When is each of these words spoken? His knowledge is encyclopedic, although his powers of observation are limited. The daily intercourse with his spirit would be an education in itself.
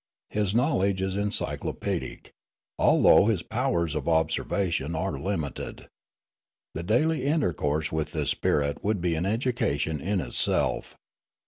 His 0.31 0.55
knowledge 0.55 0.99
is 0.99 1.15
encyclopedic, 1.15 2.31
although 2.79 3.27
his 3.27 3.43
powers 3.43 3.93
of 3.93 4.09
observation 4.09 4.95
are 4.95 5.19
limited. 5.19 5.89
The 6.73 6.81
daily 6.81 7.23
intercourse 7.25 7.91
with 7.91 8.13
his 8.13 8.29
spirit 8.31 8.83
would 8.83 8.99
be 8.99 9.13
an 9.13 9.27
education 9.27 10.01
in 10.01 10.19
itself. 10.19 10.97